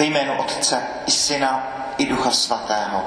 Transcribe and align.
Ve 0.00 0.06
jménu 0.06 0.38
Otce 0.38 0.82
i 1.06 1.10
Syna 1.10 1.62
i 1.98 2.06
Ducha 2.06 2.30
Svatého. 2.30 3.02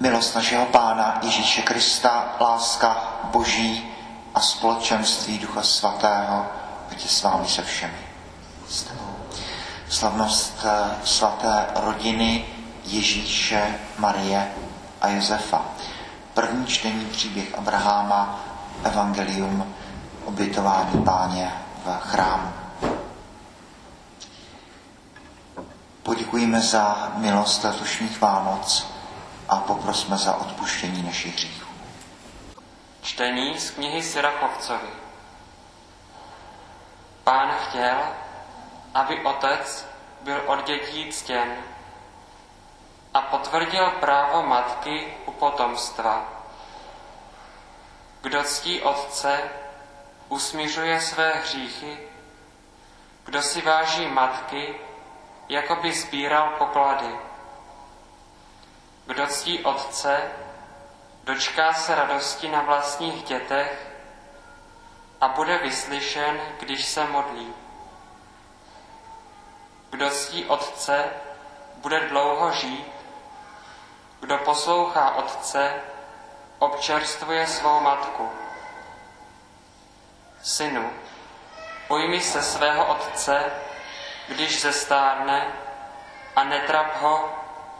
Milost 0.00 0.34
našeho 0.34 0.66
Pána 0.66 1.18
Ježíše 1.22 1.62
Krista, 1.62 2.36
láska 2.40 3.18
Boží 3.24 3.94
a 4.34 4.40
společenství 4.40 5.38
Ducha 5.38 5.62
Svatého, 5.62 6.46
ať 6.90 7.02
je 7.02 7.08
s 7.08 7.22
vámi 7.22 7.48
se 7.48 7.62
všemi. 7.62 7.98
Slavnost 9.88 10.64
eh, 10.64 10.94
svaté 11.04 11.66
rodiny 11.74 12.44
Ježíše, 12.84 13.74
Marie 13.98 14.48
a 15.00 15.08
Josefa. 15.08 15.64
První 16.34 16.66
čtení 16.66 17.04
příběh 17.04 17.58
Abraháma, 17.58 18.40
Evangelium, 18.84 19.74
obětování 20.24 21.02
páně 21.04 21.52
v 21.84 21.98
chrámu. 22.00 22.67
Poděkujeme 26.08 26.60
za 26.60 27.12
milost 27.14 27.64
letošních 27.64 28.20
Vánoc 28.20 28.92
a 29.48 29.56
poprosme 29.56 30.16
za 30.16 30.34
odpuštění 30.34 31.02
našich 31.02 31.34
hříchů. 31.34 31.70
Čtení 33.02 33.58
z 33.58 33.70
knihy 33.70 34.02
Sirachovcovi. 34.02 34.88
Pán 37.24 37.50
chtěl, 37.50 37.98
aby 38.94 39.24
otec 39.24 39.86
byl 40.20 40.42
od 40.46 40.66
dětí 40.66 41.12
ctěn 41.12 41.56
a 43.14 43.20
potvrdil 43.20 43.90
právo 43.90 44.42
matky 44.42 45.14
u 45.26 45.32
potomstva. 45.32 46.28
Kdo 48.20 48.42
ctí 48.42 48.82
otce, 48.82 49.40
usmířuje 50.28 51.00
své 51.00 51.32
hříchy, 51.32 51.98
kdo 53.24 53.42
si 53.42 53.62
váží 53.62 54.06
matky, 54.06 54.87
jako 55.48 55.76
by 55.76 55.92
sbíral 55.92 56.48
poklady. 56.58 57.18
Kdo 59.06 59.26
ctí 59.26 59.64
otce, 59.64 60.22
dočká 61.24 61.72
se 61.72 61.94
radosti 61.94 62.48
na 62.48 62.62
vlastních 62.62 63.22
dětech 63.22 63.92
a 65.20 65.28
bude 65.28 65.58
vyslyšen, 65.58 66.40
když 66.60 66.86
se 66.86 67.04
modlí. 67.04 67.54
Kdo 69.90 70.10
ctí 70.10 70.44
otce, 70.44 71.04
bude 71.76 72.00
dlouho 72.00 72.52
žít, 72.52 72.92
kdo 74.20 74.38
poslouchá 74.38 75.14
otce, 75.14 75.74
občerstvuje 76.58 77.46
svou 77.46 77.80
matku. 77.80 78.30
Synu, 80.42 80.90
pojmi 81.88 82.20
se 82.20 82.42
svého 82.42 82.86
otce, 82.86 83.52
když 84.28 84.62
zestárne 84.62 85.46
a 86.36 86.44
netrap 86.44 87.00
ho, 87.00 87.32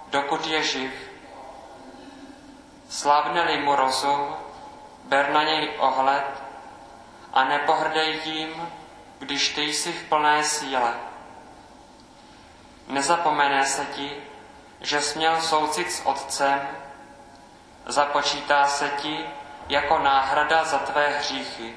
dokud 0.07 0.47
je 0.47 0.63
živ. 0.63 0.93
Slavne-li 2.89 3.61
mu 3.61 3.77
rozum, 3.77 4.37
ber 5.05 5.31
na 5.31 5.43
něj 5.43 5.71
ohled 5.79 6.43
a 7.33 7.45
nepohrdej 7.45 8.21
tím, 8.21 8.73
když 9.19 9.55
ty 9.55 9.63
jsi 9.63 9.93
v 9.93 10.09
plné 10.09 10.45
síle. 10.45 10.95
Nezapomene 12.89 13.65
se 13.65 13.85
ti, 13.85 14.17
že 14.81 15.01
směl 15.01 15.41
soucit 15.43 15.93
s 15.93 16.07
otcem, 16.07 16.69
započítá 17.87 18.67
se 18.69 18.89
ti 18.89 19.27
jako 19.69 19.99
náhrada 19.99 20.65
za 20.65 20.79
tvé 20.79 21.09
hříchy. 21.09 21.75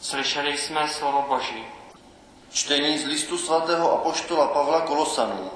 Slyšeli 0.00 0.58
jsme 0.58 0.88
slovo 0.88 1.22
Boží. 1.22 1.79
Čtení 2.50 2.98
z 2.98 3.06
listu 3.06 3.38
svatého 3.38 3.92
apoštola 3.92 4.46
Pavla 4.46 4.80
Kolosanů. 4.80 5.50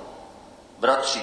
Bratři, 0.79 1.23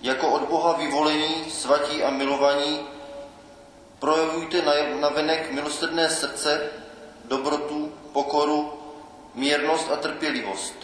jako 0.00 0.28
od 0.28 0.42
Boha 0.42 0.72
vyvolení, 0.72 1.50
svatí 1.50 2.04
a 2.04 2.10
milovaní, 2.10 2.80
projevujte 3.98 4.62
na 5.00 5.08
venek 5.08 5.52
milosrdné 5.52 6.10
srdce, 6.10 6.70
dobrotu, 7.24 7.92
pokoru, 8.12 8.72
mírnost 9.34 9.90
a 9.92 9.96
trpělivost. 9.96 10.74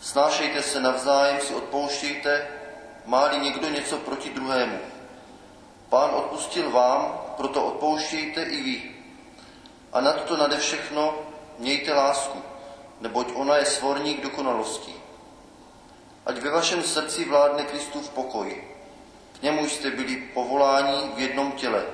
Snášejte 0.00 0.62
se 0.62 0.80
navzájem, 0.80 1.40
si 1.40 1.54
odpouštějte, 1.54 2.48
má-li 3.06 3.38
někdo 3.38 3.68
něco 3.68 3.96
proti 3.96 4.30
druhému. 4.30 4.78
Pán 5.88 6.10
odpustil 6.14 6.70
vám, 6.70 7.20
proto 7.36 7.64
odpouštějte 7.64 8.42
i 8.42 8.62
vy. 8.62 8.90
A 9.92 10.00
nad 10.00 10.24
to 10.24 10.36
nade 10.36 10.56
všechno 10.56 11.29
mějte 11.60 11.94
lásku, 11.94 12.42
neboť 13.00 13.26
ona 13.34 13.56
je 13.56 13.64
svorník 13.64 14.22
dokonalosti. 14.22 14.94
Ať 16.26 16.36
ve 16.38 16.50
vašem 16.50 16.82
srdci 16.82 17.24
vládne 17.24 17.64
Kristův 17.64 18.08
pokoj. 18.08 18.64
K 19.38 19.42
němu 19.42 19.68
jste 19.68 19.90
byli 19.90 20.16
povoláni 20.16 21.10
v 21.16 21.18
jednom 21.18 21.52
těle. 21.52 21.86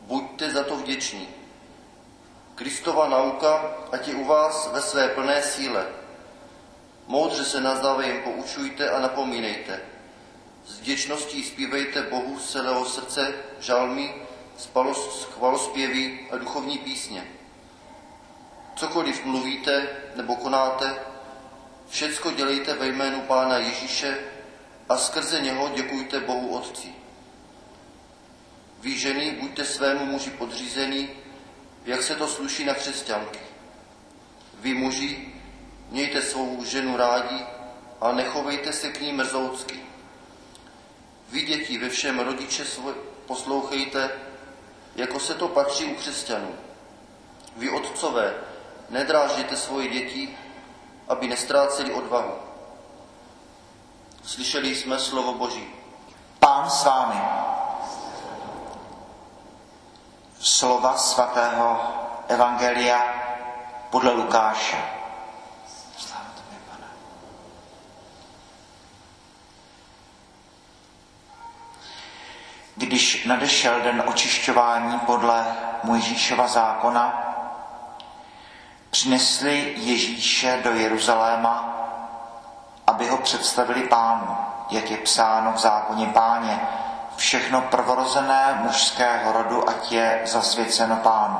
Buďte 0.00 0.50
za 0.50 0.64
to 0.64 0.76
vděční. 0.76 1.28
Kristova 2.54 3.08
nauka, 3.08 3.74
ať 3.92 4.08
je 4.08 4.14
u 4.14 4.24
vás 4.24 4.70
ve 4.72 4.82
své 4.82 5.08
plné 5.08 5.42
síle. 5.42 5.86
Moudře 7.06 7.44
se 7.44 7.60
navzájem 7.60 8.22
poučujte 8.22 8.90
a 8.90 9.00
napomínejte. 9.00 9.80
S 10.66 10.80
vděčností 10.80 11.44
zpívejte 11.44 12.02
Bohu 12.02 12.38
z 12.38 12.52
celého 12.52 12.84
srdce 12.84 13.34
žalmy, 13.60 14.14
chvalospěvy 15.32 16.28
a 16.30 16.36
duchovní 16.36 16.78
písně 16.78 17.39
Cokoliv 18.80 19.24
mluvíte 19.24 19.88
nebo 20.16 20.36
konáte, 20.36 20.96
všecko 21.88 22.30
dělejte 22.30 22.74
ve 22.74 22.86
jménu 22.88 23.20
Pána 23.20 23.56
Ježíše 23.58 24.18
a 24.88 24.96
skrze 24.96 25.40
něho 25.40 25.68
děkujte 25.68 26.20
Bohu 26.20 26.48
Otci. 26.48 26.94
Vy 28.80 28.98
ženy 28.98 29.30
buďte 29.40 29.64
svému 29.64 30.06
muži 30.06 30.30
podřízený, 30.30 31.08
jak 31.84 32.02
se 32.02 32.14
to 32.14 32.28
sluší 32.28 32.64
na 32.64 32.74
křesťanky. 32.74 33.38
Vy 34.60 34.74
muži 34.74 35.28
mějte 35.90 36.22
svou 36.22 36.64
ženu 36.64 36.96
rádi 36.96 37.46
a 38.00 38.12
nechovejte 38.12 38.72
se 38.72 38.88
k 38.88 39.00
ní 39.00 39.12
mrzoucky. 39.12 39.80
Vy 41.28 41.42
děti 41.42 41.78
ve 41.78 41.88
všem 41.88 42.20
rodiče 42.20 42.64
svoj 42.64 42.94
poslouchejte, 43.26 44.10
jako 44.96 45.20
se 45.20 45.34
to 45.34 45.48
patří 45.48 45.84
u 45.84 45.94
křesťanů. 45.94 46.54
Vy 47.56 47.70
otcové 47.70 48.34
Nedrážděte 48.90 49.56
svoje 49.56 49.88
děti, 49.88 50.38
aby 51.08 51.28
nestráceli 51.28 51.92
odvahu. 51.92 52.32
Slyšeli 54.24 54.76
jsme 54.76 54.98
slovo 54.98 55.34
Boží. 55.34 55.68
Pán 56.38 56.70
s 56.70 56.84
vámi. 56.84 57.20
Slova 60.40 60.96
svatého 60.96 61.80
Evangelia 62.28 63.14
podle 63.90 64.12
Lukáše. 64.12 64.76
Když 72.76 73.24
nadešel 73.24 73.80
den 73.80 74.02
očišťování 74.06 74.98
podle 74.98 75.56
Mojžíšova 75.82 76.46
zákona, 76.48 77.29
přinesli 78.90 79.74
Ježíše 79.76 80.60
do 80.64 80.70
Jeruzaléma, 80.70 81.76
aby 82.86 83.08
ho 83.08 83.16
představili 83.16 83.82
pánu, 83.82 84.36
jak 84.70 84.90
je 84.90 84.96
psáno 84.96 85.52
v 85.52 85.58
zákoně 85.58 86.06
páně, 86.06 86.60
všechno 87.16 87.60
prvorozené 87.60 88.58
mužského 88.62 89.32
rodu, 89.32 89.68
ať 89.68 89.92
je 89.92 90.20
zasvěceno 90.24 90.96
pánu. 90.96 91.38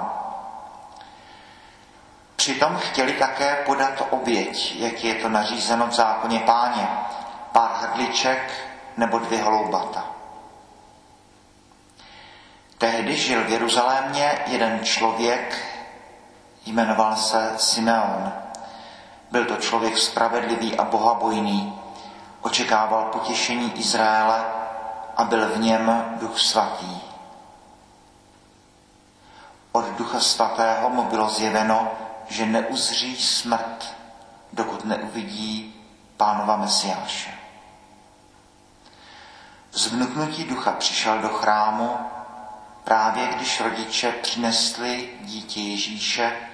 Přitom 2.37 2.77
chtěli 2.77 3.13
také 3.13 3.63
podat 3.67 4.03
oběť, 4.11 4.77
jak 4.77 5.05
je 5.05 5.15
to 5.15 5.29
nařízeno 5.29 5.87
v 5.87 5.93
zákoně 5.93 6.39
páně, 6.39 6.89
pár 7.53 7.71
hrdliček 7.81 8.53
nebo 8.97 9.19
dvě 9.19 9.43
holoubata. 9.43 10.05
Tehdy 12.79 13.17
žil 13.17 13.45
v 13.45 13.51
Jeruzalémě 13.51 14.39
jeden 14.47 14.85
člověk, 14.85 15.70
Jmenoval 16.71 17.17
se 17.17 17.53
Simeon. 17.57 18.33
Byl 19.31 19.45
to 19.45 19.57
člověk 19.57 19.99
spravedlivý 19.99 20.77
a 20.79 20.85
bohabojný. 20.85 21.79
Očekával 22.41 23.05
potěšení 23.05 23.73
Izraele 23.79 24.45
a 25.17 25.25
byl 25.25 25.49
v 25.49 25.59
něm 25.59 26.05
duch 26.21 26.41
svatý. 26.41 27.01
Od 29.73 29.85
ducha 29.85 30.21
svatého 30.21 30.91
mu 30.91 31.03
bylo 31.03 31.29
zjeveno, 31.29 31.91
že 32.29 32.47
neuzří 32.47 33.17
smrt, 33.17 33.97
dokud 34.53 34.85
neuvidí 34.85 35.75
pánova 36.17 36.57
Mesiáše. 36.57 37.35
Z 39.73 39.87
vnuknutí 39.87 40.45
ducha 40.45 40.73
přišel 40.73 41.19
do 41.19 41.29
chrámu 41.29 41.97
právě 42.85 43.27
když 43.27 43.61
rodiče 43.61 44.13
přinesli 44.13 45.11
dítě 45.21 45.61
Ježíše 45.61 46.50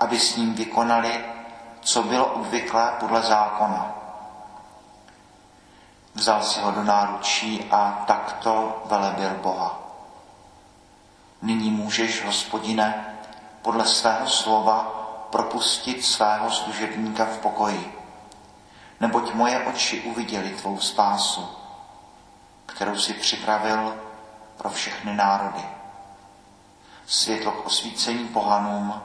aby 0.00 0.20
s 0.20 0.36
ním 0.36 0.54
vykonali, 0.54 1.24
co 1.80 2.02
bylo 2.02 2.26
obvyklé 2.26 2.92
podle 3.00 3.22
zákona. 3.22 3.94
Vzal 6.14 6.42
si 6.42 6.60
ho 6.60 6.70
do 6.70 6.84
náručí 6.84 7.64
a 7.70 8.04
takto 8.06 8.82
velebil 8.84 9.30
Boha. 9.30 9.78
Nyní 11.42 11.70
můžeš, 11.70 12.24
hospodine, 12.24 13.18
podle 13.62 13.86
svého 13.86 14.28
slova 14.28 15.04
propustit 15.30 16.04
svého 16.04 16.50
služebníka 16.50 17.24
v 17.24 17.38
pokoji, 17.38 17.98
neboť 19.00 19.34
moje 19.34 19.66
oči 19.66 20.00
uviděli 20.00 20.50
tvou 20.50 20.78
spásu, 20.78 21.48
kterou 22.66 22.96
si 22.98 23.14
připravil 23.14 23.96
pro 24.56 24.70
všechny 24.70 25.14
národy. 25.14 25.64
Světlo 27.06 27.52
k 27.52 27.66
osvícení 27.66 28.28
pohanům 28.28 29.02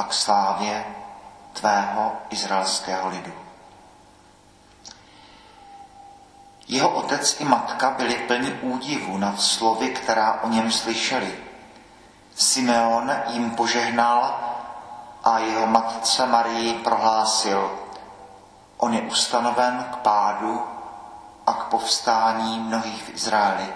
a 0.00 0.02
k 0.02 0.12
slávě 0.12 0.84
tvého 1.52 2.12
izraelského 2.30 3.08
lidu. 3.08 3.32
Jeho 6.68 6.90
otec 6.90 7.40
i 7.40 7.44
matka 7.44 7.90
byli 7.90 8.14
plni 8.14 8.52
údivu 8.52 9.18
nad 9.18 9.40
slovy, 9.40 9.88
která 9.88 10.40
o 10.42 10.48
něm 10.48 10.72
slyšeli. 10.72 11.38
Simeon 12.34 13.12
jim 13.26 13.50
požehnal 13.50 14.40
a 15.24 15.38
jeho 15.38 15.66
matce 15.66 16.26
Marii 16.26 16.74
prohlásil, 16.74 17.78
on 18.76 18.94
je 18.94 19.02
ustanoven 19.02 19.84
k 19.92 19.96
pádu 19.96 20.66
a 21.46 21.52
k 21.52 21.64
povstání 21.64 22.58
mnohých 22.58 23.02
v 23.02 23.14
Izraeli 23.14 23.74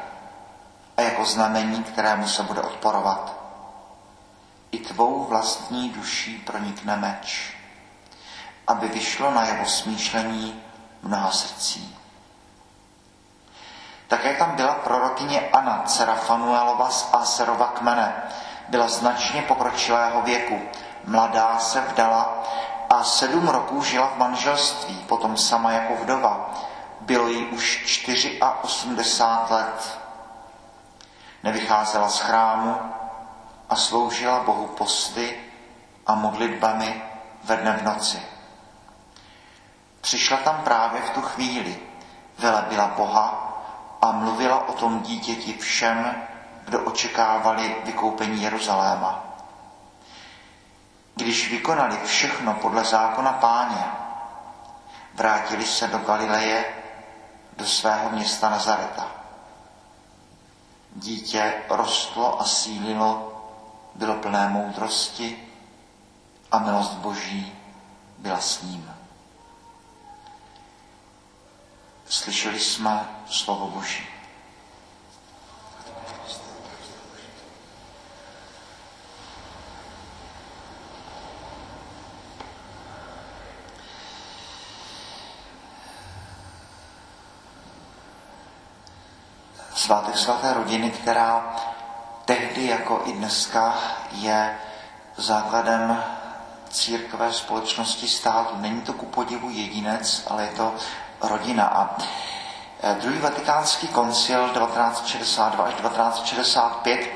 a 0.97 1.03
jako 1.03 1.25
znamení, 1.25 1.83
kterému 1.83 2.29
se 2.29 2.43
bude 2.43 2.61
odporovat. 2.61 3.44
I 4.75 4.79
tvou 4.79 5.25
vlastní 5.25 5.91
duší 5.91 6.39
pronikne 6.39 6.97
meč, 6.97 7.57
aby 8.67 8.89
vyšlo 8.89 9.31
na 9.31 9.45
jeho 9.45 9.67
smýšlení 9.67 10.63
mnoha 11.03 11.31
srdcí. 11.31 11.97
Také 14.09 14.35
tam 14.35 14.57
byla 14.57 14.75
prorokyně 14.75 15.41
Anna, 15.41 15.83
dcera 15.87 16.15
Fanuelova 16.15 16.91
z 16.91 17.09
Aserova 17.13 17.67
kmene. 17.67 18.23
Byla 18.69 18.89
značně 18.89 19.43
pokročilého 19.43 20.23
věku. 20.23 20.61
Mladá 21.05 21.59
se 21.59 21.81
vdala 21.81 22.43
a 22.91 23.05
sedm 23.05 23.49
roků 23.49 23.83
žila 23.83 24.07
v 24.07 24.19
manželství, 24.19 24.97
potom 25.09 25.37
sama 25.37 25.73
jako 25.73 25.95
vdova. 26.03 26.51
Bylo 27.01 27.29
jí 27.29 27.47
už 27.47 28.01
84 28.63 29.55
let. 29.55 29.99
Nevycházela 31.43 32.09
z 32.09 32.21
chrámu 32.21 33.04
a 33.69 33.77
sloužila 33.77 34.41
Bohu 34.41 34.67
posty 34.67 35.41
a 36.07 36.15
modlitbami 36.15 37.03
ve 37.45 37.57
dne 37.57 37.73
v 37.73 37.83
noci. 37.83 38.23
Přišla 40.01 40.37
tam 40.37 40.61
právě 40.65 41.03
v 41.03 41.11
tu 41.11 41.21
chvíli, 41.21 41.79
velebila 42.39 42.87
Boha 42.87 43.55
a 44.03 44.13
mluvila 44.13 44.69
o 44.69 44.73
tom 44.73 45.01
dítěti 45.01 45.53
všem, 45.53 46.23
kdo 46.65 46.81
očekávali 46.81 47.77
vykoupení 47.85 48.43
Jeruzaléma. 48.43 49.25
Když 51.15 51.51
vykonali 51.51 51.99
všechno 52.05 52.55
podle 52.55 52.85
zákona 52.85 53.33
páně, 53.33 53.85
vrátili 55.15 55.67
se 55.67 55.89
do 55.89 55.99
Galileje, 55.99 56.65
do 57.57 57.67
svého 57.67 58.11
města 58.11 58.49
Nazareta. 58.51 59.07
Dítě 60.97 61.55
rostlo 61.69 62.41
a 62.41 62.45
sílilo, 62.45 63.34
bylo 63.95 64.15
plné 64.15 64.49
moudrosti 64.49 65.49
a 66.51 66.59
milost 66.59 66.93
Boží 66.93 67.53
byla 68.19 68.41
s 68.41 68.63
ním. 68.63 68.95
Slyšeli 72.09 72.61
jsme 72.61 73.09
slovo 73.27 73.69
Boží. 73.69 74.07
Svátek 89.75 90.19
svaté 90.19 90.55
rodiny, 90.55 90.91
která 90.91 91.57
tehdy 92.25 92.67
jako 92.67 93.03
i 93.05 93.13
dneska 93.13 93.75
je 94.13 94.59
základem 95.17 96.05
církve 96.71 97.33
společnosti 97.33 98.09
státu. 98.09 98.57
Není 98.57 98.81
to 98.81 98.93
ku 98.93 99.07
podivu 99.07 99.51
jedinec, 99.51 100.27
ale 100.31 100.43
je 100.43 100.51
to 100.57 100.75
rodina. 101.21 101.65
A 101.65 101.97
e, 102.83 102.95
druhý 102.95 103.19
vatikánský 103.19 103.89
koncil 103.89 104.49
1962 104.49 105.65
až 105.65 105.75
1965, 105.75 107.11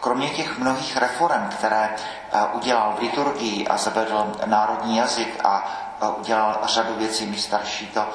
kromě 0.00 0.30
těch 0.30 0.58
mnohých 0.58 0.96
reform, 0.96 1.48
které 1.48 1.84
e, 1.84 2.44
udělal 2.52 2.94
v 2.98 3.02
liturgii 3.02 3.68
a 3.68 3.76
zavedl 3.76 4.32
národní 4.46 4.96
jazyk 4.96 5.40
a 5.44 5.72
e, 6.00 6.08
udělal 6.08 6.60
řadu 6.64 6.94
věcí, 6.94 7.26
my 7.26 7.38
starší 7.38 7.86
to 7.86 8.06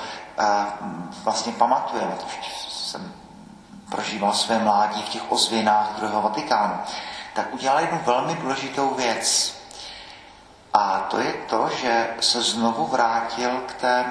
vlastně 1.24 1.54
pamatujeme, 1.54 2.18
jsem 2.70 3.19
prožíval 3.90 4.34
své 4.34 4.60
mládí 4.60 5.02
v 5.02 5.10
těch 5.10 5.32
ozvěnách 5.32 5.96
druhého 5.96 6.22
Vatikánu, 6.22 6.80
tak 7.34 7.54
udělal 7.54 7.80
jednu 7.80 8.02
velmi 8.06 8.36
důležitou 8.36 8.94
věc. 8.94 9.60
A 10.74 11.00
to 11.00 11.20
je 11.20 11.34
to, 11.34 11.70
že 11.82 12.10
se 12.20 12.42
znovu 12.42 12.88
vrátil 12.88 13.62
k 13.66 13.74
té 13.74 14.06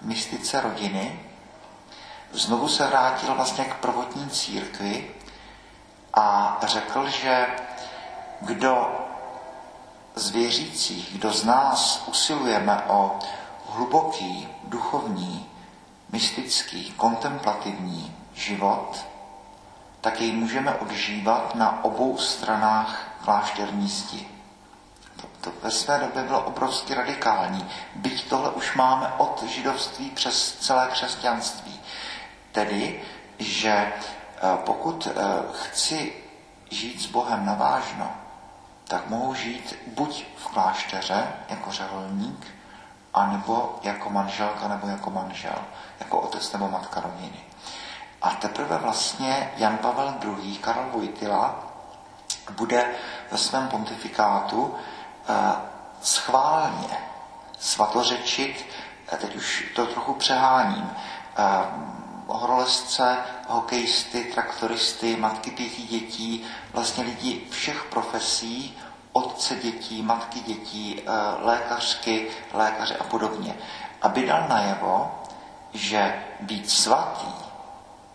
mystice 0.00 0.60
rodiny, 0.60 1.20
znovu 2.32 2.68
se 2.68 2.86
vrátil 2.86 3.34
vlastně 3.34 3.64
k 3.64 3.74
prvotní 3.74 4.30
církvi 4.30 5.10
a 6.14 6.58
řekl, 6.62 7.08
že 7.08 7.46
kdo 8.40 9.06
z 10.14 10.30
věřících, 10.30 11.08
kdo 11.12 11.32
z 11.32 11.44
nás 11.44 12.02
usilujeme 12.06 12.82
o 12.86 13.18
hluboký, 13.68 14.48
duchovní, 14.64 15.50
mystický, 16.12 16.92
kontemplativní 16.92 18.19
život, 18.40 19.06
tak 20.00 20.20
jej 20.20 20.32
můžeme 20.32 20.74
odžívat 20.74 21.54
na 21.54 21.84
obou 21.84 22.18
stranách 22.18 23.08
klášterní 23.24 23.88
zdi. 23.88 24.28
To, 25.40 25.52
ve 25.62 25.70
své 25.70 25.98
době 25.98 26.22
bylo 26.22 26.42
obrovsky 26.42 26.94
radikální. 26.94 27.68
Byť 27.94 28.28
tohle 28.28 28.50
už 28.50 28.74
máme 28.74 29.12
od 29.18 29.42
židovství 29.42 30.10
přes 30.10 30.56
celé 30.56 30.88
křesťanství. 30.88 31.80
Tedy, 32.52 33.02
že 33.38 33.72
eh, 33.72 33.92
pokud 34.64 35.08
eh, 35.10 35.12
chci 35.52 36.12
žít 36.70 37.02
s 37.02 37.06
Bohem 37.06 37.46
navážno, 37.46 38.10
tak 38.84 39.08
mohu 39.08 39.34
žít 39.34 39.78
buď 39.86 40.26
v 40.36 40.46
klášteře 40.46 41.26
jako 41.48 41.72
řeholník, 41.72 42.46
anebo 43.14 43.78
jako 43.82 44.10
manželka 44.10 44.68
nebo 44.68 44.86
jako 44.86 45.10
manžel, 45.10 45.58
jako 46.00 46.20
otec 46.20 46.52
nebo 46.52 46.68
matka 46.68 47.00
rodiny. 47.00 47.49
A 48.22 48.30
teprve 48.30 48.78
vlastně 48.78 49.52
Jan 49.56 49.78
Pavel 49.78 50.14
II. 50.24 50.56
Karl 50.56 50.90
Vojtila 50.92 51.70
bude 52.50 52.90
ve 53.30 53.38
svém 53.38 53.68
pontifikátu 53.68 54.74
eh, 55.28 55.34
schválně 56.02 56.98
svatořečit, 57.58 58.66
eh, 59.12 59.16
teď 59.16 59.36
už 59.36 59.72
to 59.76 59.86
trochu 59.86 60.14
přeháním, 60.14 60.90
eh, 60.90 61.44
horolezce, 62.26 63.16
hokejisty, 63.48 64.24
traktoristy, 64.24 65.16
matky 65.16 65.50
pěti 65.50 65.82
dětí, 65.82 66.46
vlastně 66.72 67.04
lidi 67.04 67.46
všech 67.50 67.84
profesí, 67.84 68.78
otce 69.12 69.54
dětí, 69.56 70.02
matky 70.02 70.40
dětí, 70.40 71.02
lékařky, 71.38 72.30
lékaře 72.52 72.96
a 72.96 73.04
podobně. 73.04 73.54
Aby 74.02 74.26
dal 74.26 74.48
najevo, 74.48 75.22
že 75.72 76.24
být 76.40 76.70
svatý 76.70 77.49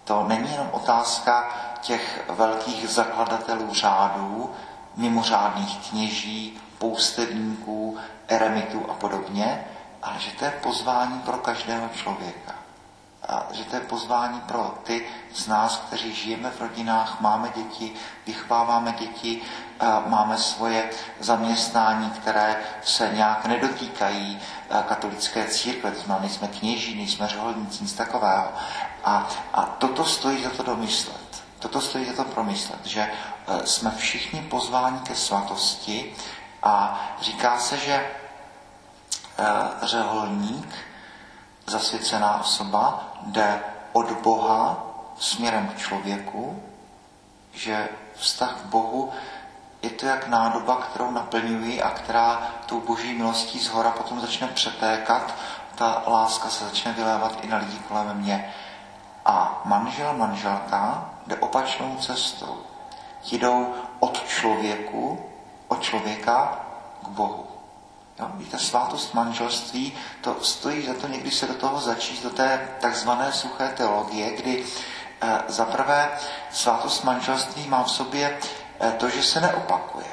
to 0.06 0.24
není 0.28 0.52
jenom 0.52 0.70
otázka 0.72 1.50
těch 1.82 2.24
velkých 2.30 2.90
zakladatelů 2.90 3.74
řádů, 3.74 4.54
mimořádných 4.96 5.90
kněží, 5.90 6.62
poustevníků, 6.78 7.98
eremitů 8.28 8.86
a 8.92 8.94
podobně, 8.94 9.66
ale 10.04 10.20
že 10.20 10.32
to 10.32 10.46
je 10.46 10.52
pozvání 10.52 11.20
pro 11.20 11.38
každého 11.38 11.90
člověka. 11.90 12.56
A 13.30 13.46
že 13.52 13.64
to 13.64 13.76
je 13.76 13.82
pozvání 13.82 14.42
pro 14.42 14.74
ty 14.84 15.06
z 15.34 15.48
nás, 15.48 15.78
kteří 15.88 16.16
žijeme 16.16 16.50
v 16.50 16.62
rodinách, 16.62 17.22
máme 17.22 17.50
děti, 17.56 17.94
vychováváme 18.26 18.92
děti, 18.92 19.42
máme 20.08 20.38
svoje 20.38 20.90
zaměstnání, 21.20 22.10
které 22.10 22.56
se 22.84 23.10
nějak 23.14 23.46
nedotýkají 23.46 24.40
katolické 24.88 25.46
církve, 25.46 25.92
to 25.92 26.02
znamená, 26.02 26.26
nejsme 26.26 26.48
kněží, 26.48 26.96
nejsme 26.96 27.28
řeholníci, 27.28 27.84
nic 27.84 27.94
takového. 27.94 28.48
A, 29.06 29.28
a 29.54 29.62
toto 29.62 30.06
stojí 30.06 30.44
za 30.44 30.50
to 30.50 30.64
domyslet. 30.64 31.44
Toto 31.60 31.82
stojí 31.82 32.06
za 32.06 32.14
to 32.14 32.24
promyslet, 32.24 32.86
že 32.86 33.02
e, 33.02 33.66
jsme 33.66 33.92
všichni 33.98 34.42
pozváni 34.42 35.00
ke 35.00 35.16
svatosti 35.16 36.16
a 36.64 37.02
říká 37.22 37.60
se, 37.60 37.78
že 37.78 38.06
řeholník, 39.82 40.76
zasvěcená 41.68 42.40
osoba, 42.40 43.14
jde 43.22 43.64
od 43.94 44.12
Boha 44.12 44.78
směrem 45.18 45.68
k 45.68 45.78
člověku, 45.78 46.64
že 47.54 47.90
vztah 48.16 48.56
k 48.62 48.66
Bohu 48.66 49.12
je 49.82 49.90
to 49.90 50.06
jak 50.06 50.28
nádoba, 50.28 50.76
kterou 50.76 51.12
naplňuji 51.12 51.82
a 51.82 51.90
která 51.90 52.48
tou 52.66 52.80
boží 52.80 53.14
milostí 53.14 53.60
z 53.60 53.68
hora 53.68 53.92
potom 53.92 54.22
začne 54.22 54.48
přetékat, 54.48 55.36
ta 55.76 56.04
láska 56.08 56.50
se 56.50 56.64
začne 56.64 56.94
vylévat 56.94 57.38
i 57.42 57.48
na 57.48 57.58
lidi 57.58 57.80
kolem 57.80 58.18
mě. 58.18 58.54
Manžel, 59.66 60.14
manželka 60.14 61.10
jde 61.28 61.36
opačnou 61.36 61.98
cestou. 61.98 62.58
Jdou 63.32 63.74
od 64.00 64.28
člověku, 64.28 65.26
od 65.68 65.82
člověka 65.82 66.60
k 67.04 67.08
Bohu. 67.08 67.48
Jo, 68.20 68.28
víte, 68.34 68.60
svátost 68.60 69.14
manželství, 69.14 69.94
to 70.22 70.44
stojí 70.44 70.86
za 70.86 70.94
to 70.94 71.08
někdy 71.08 71.32
se 71.32 71.46
do 71.46 71.54
toho 71.54 71.80
začít, 71.80 72.24
do 72.24 72.30
té 72.30 72.70
takzvané 72.80 73.32
suché 73.32 73.68
teologie, 73.68 74.32
kdy 74.32 74.66
eh, 75.22 75.44
zaprvé 75.48 76.10
svátost 76.52 77.04
manželství 77.04 77.68
má 77.68 77.84
v 77.84 77.92
sobě 77.92 78.40
eh, 78.80 78.92
to, 78.92 79.10
že 79.10 79.24
se 79.24 79.42
neopakuje. 79.42 80.08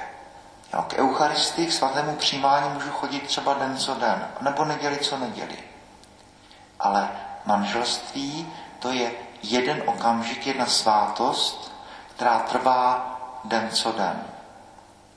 Jo, 0.74 0.82
k 0.82 0.94
Eucharistii, 0.98 1.66
k 1.66 1.72
svatému 1.72 2.16
přijímání 2.16 2.68
můžu 2.74 2.90
chodit 2.90 3.26
třeba 3.26 3.54
den 3.54 3.76
co 3.76 3.94
den, 3.94 4.28
nebo 4.40 4.64
neděli 4.64 4.98
co 4.98 5.18
neděli. 5.18 5.58
Ale 6.80 7.08
manželství 7.46 8.52
to 8.78 8.92
je 8.92 9.12
jeden 9.42 9.82
okamžik, 9.86 10.46
jedna 10.46 10.66
svátost, 10.66 11.72
která 12.16 12.38
trvá 12.38 13.12
den 13.44 13.68
co 13.70 13.92
den. 13.92 14.24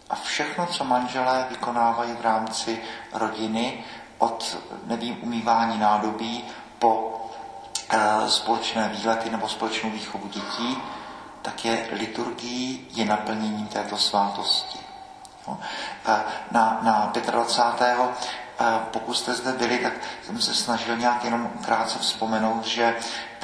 A 0.10 0.15
všechno, 0.15 0.65
co 0.65 0.84
manželé 0.84 1.46
vykonávají 1.50 2.13
v 2.13 2.22
rámci 2.22 2.82
rodiny, 3.13 3.84
od, 4.17 4.58
nevím, 4.84 5.17
umývání 5.22 5.79
nádobí 5.79 6.44
po 6.79 7.22
e, 7.89 8.29
společné 8.29 8.89
výlety 8.89 9.29
nebo 9.29 9.50
společnou 9.50 9.89
výchovu 9.89 10.27
dětí, 10.27 10.77
tak 11.41 11.65
je 11.65 11.88
liturgií, 11.91 12.88
je 12.91 13.05
naplněním 13.05 13.67
této 13.67 13.98
svátosti. 13.98 14.79
Jo? 15.48 15.58
E, 16.08 16.24
na, 16.51 16.79
na 16.82 17.13
25. 17.32 17.98
E, 18.60 18.79
pokud 18.91 19.13
jste 19.13 19.34
zde 19.34 19.51
byli, 19.51 19.77
tak 19.77 19.94
jsem 20.25 20.41
se 20.41 20.53
snažil 20.53 20.98
nějak 20.98 21.24
jenom 21.24 21.50
krátce 21.65 22.00
vzpomenout, 22.00 22.65
že 22.65 22.96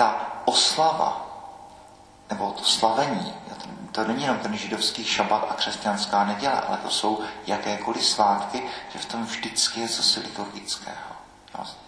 ta 0.01 0.41
oslava, 0.45 1.27
nebo 2.29 2.51
to 2.51 2.63
slavení, 2.63 3.33
to 3.91 4.03
není 4.03 4.21
jenom 4.21 4.37
ten 4.37 4.57
židovský 4.57 5.05
šabat 5.05 5.47
a 5.49 5.53
křesťanská 5.53 6.25
neděle, 6.25 6.61
ale 6.61 6.77
to 6.77 6.89
jsou 6.89 7.19
jakékoliv 7.47 8.05
svátky, 8.05 8.63
že 8.93 8.99
v 8.99 9.05
tom 9.05 9.25
vždycky 9.25 9.79
je 9.81 9.87
zase 9.87 10.19
liturgického. 10.19 11.10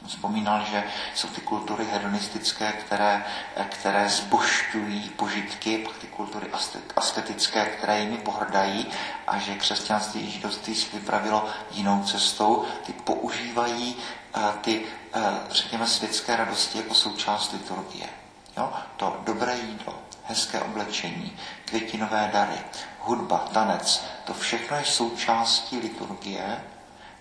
Vzpomínal, 0.08 0.66
že 0.72 0.84
jsou 1.16 1.28
ty 1.28 1.42
kultury 1.42 1.86
hedonistické, 1.86 2.72
které, 2.72 3.26
které 3.70 4.10
zbošťují 4.10 5.10
požitky, 5.10 5.78
pak 5.78 5.98
ty 5.98 6.08
kultury 6.08 6.48
asketické, 6.96 7.66
které 7.66 8.00
jimi 8.00 8.18
pohrdají 8.18 8.88
a 9.28 9.38
že 9.38 9.56
křesťanství 9.56 10.22
i 10.22 10.32
židovství 10.32 10.76
si 10.76 10.98
vypravilo 10.98 11.46
jinou 11.72 12.04
cestou. 12.04 12.66
Ty 12.86 12.94
používají 12.94 13.96
uh, 14.36 14.52
ty, 14.62 14.80
uh, 15.16 15.22
řekněme, 15.50 15.88
světské 15.88 16.36
radosti 16.36 16.78
jako 16.78 16.94
součást 16.94 17.52
liturgie. 17.52 18.10
Jo? 18.58 18.74
To 18.98 19.22
dobré 19.24 19.58
jídlo, 19.58 20.00
hezké 20.24 20.62
oblečení, 20.62 21.38
květinové 21.66 22.30
dary, 22.34 22.58
hudba, 23.00 23.38
tanec, 23.38 24.04
to 24.24 24.34
všechno 24.34 24.78
je 24.78 24.86
součástí 24.86 25.80
liturgie 25.80 26.64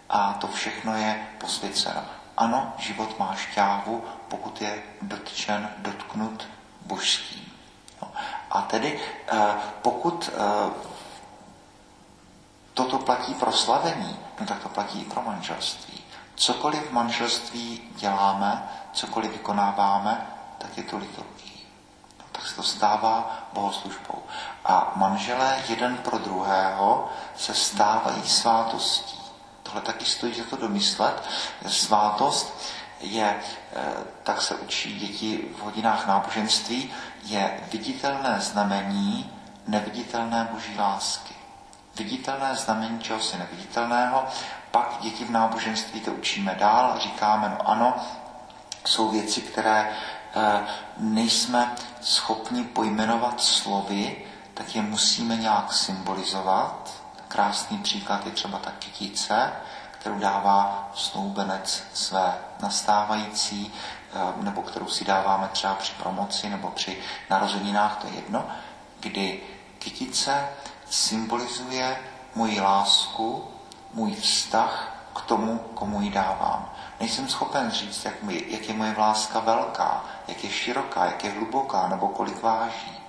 a 0.09 0.33
to 0.33 0.49
všechno 0.49 0.97
je 0.97 1.27
posvěceno. 1.39 2.22
Ano, 2.37 2.73
život 2.79 3.19
má 3.19 3.35
šťávu, 3.35 4.05
pokud 4.29 4.62
je 4.62 4.83
dotčen, 5.03 5.71
dotknut 5.79 6.49
božským. 6.87 7.53
A 8.51 8.62
tedy 8.62 9.01
eh, 9.01 9.39
pokud 9.83 10.31
eh, 10.33 10.71
toto 12.75 12.99
platí 12.99 13.35
pro 13.35 13.53
slavení, 13.53 14.19
no 14.41 14.47
tak 14.47 14.62
to 14.62 14.69
platí 14.69 15.01
i 15.01 15.05
pro 15.05 15.23
manželství. 15.23 16.05
Cokoliv 16.35 16.89
v 16.89 16.93
manželství 16.93 17.81
děláme, 17.97 18.69
cokoliv 18.93 19.33
vykonáváme, 19.33 20.27
tak 20.59 20.77
je 20.77 20.83
to 20.83 20.99
liturgie 20.99 21.53
tak 22.43 22.49
se 22.51 22.57
to 22.57 22.62
stává 22.62 23.39
bohoslužbou. 23.53 24.23
A 24.65 24.93
manželé 24.97 25.62
jeden 25.69 25.97
pro 25.97 26.19
druhého 26.19 27.09
se 27.37 27.55
stávají 27.55 28.29
svátostí. 28.29 29.22
Tohle 29.73 29.83
taky 29.83 30.05
stojí 30.05 30.35
za 30.35 30.45
to 30.45 30.57
domyslet. 30.57 31.23
Svátost 31.67 32.61
je, 33.00 33.41
eh, 33.76 33.83
tak 34.23 34.43
se 34.43 34.55
učí 34.55 34.99
děti 34.99 35.49
v 35.57 35.61
hodinách 35.61 36.07
náboženství, 36.07 36.93
je 37.23 37.61
viditelné 37.73 38.41
znamení 38.41 39.33
neviditelné 39.67 40.49
boží 40.52 40.79
lásky. 40.79 41.35
Viditelné 41.95 42.57
znamení 42.57 43.00
čehosi 43.00 43.38
neviditelného, 43.38 44.25
pak 44.71 44.99
děti 45.00 45.25
v 45.25 45.31
náboženství 45.31 46.00
to 46.00 46.12
učíme 46.12 46.55
dál, 46.55 46.99
říkáme, 46.99 47.49
no 47.49 47.69
ano, 47.71 47.97
jsou 48.85 49.09
věci, 49.09 49.41
které 49.41 49.97
Eh, 50.35 50.67
nejsme 50.97 51.75
schopni 52.00 52.64
pojmenovat 52.64 53.43
slovy, 53.43 54.25
tak 54.55 54.76
je 54.76 54.83
musíme 54.83 55.37
nějak 55.37 55.73
symbolizovat. 55.73 57.01
Krásný 57.33 57.79
příklad 57.79 58.27
je 58.27 58.33
třeba 58.33 58.59
ta 58.59 58.71
kytice, 58.71 59.53
kterou 59.91 60.19
dává 60.19 60.91
snoubenec 60.95 61.85
své 61.95 62.39
nastávající, 62.62 63.73
eh, 64.15 64.43
nebo 64.43 64.62
kterou 64.62 64.87
si 64.87 65.05
dáváme 65.05 65.49
třeba 65.53 65.75
při 65.75 65.93
promoci 65.93 66.49
nebo 66.49 66.71
při 66.71 66.99
narozeninách, 67.31 67.97
to 67.97 68.07
je 68.07 68.15
jedno, 68.15 68.47
kdy 69.01 69.41
kytice 69.79 70.49
symbolizuje 70.91 71.99
moji 72.35 72.61
lásku, 72.61 73.49
můj 73.95 74.15
vztah 74.15 74.97
k 75.17 75.21
tomu, 75.21 75.59
komu 75.59 76.01
ji 76.01 76.11
dávám. 76.11 76.73
Nejsem 77.01 77.29
schopen 77.29 77.71
říct, 77.71 78.05
jak, 78.05 78.23
mi, 78.23 78.45
jak 78.49 78.69
je 78.69 78.75
moje 78.75 78.95
láska 78.99 79.41
velká, 79.41 80.05
jak 80.29 80.45
je 80.45 80.51
široká, 80.51 81.05
jak 81.05 81.25
je 81.25 81.31
hluboká, 81.31 81.89
nebo 81.89 82.09
kolik 82.09 82.43
váží. 82.43 83.01